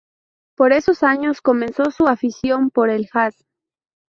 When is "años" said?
1.03-1.41